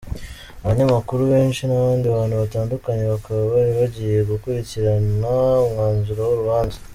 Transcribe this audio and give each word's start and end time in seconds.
Abanyamakuru 0.63 1.21
benshi 1.33 1.61
n’abandi 1.65 2.05
bantu 2.15 2.35
batandukanye 2.41 3.03
bakaba 3.13 3.41
bari 3.53 3.71
bagiye 3.79 4.17
gukurikirana 4.31 5.33
umwanzuro 5.65 6.21
w’urubanza. 6.29 6.77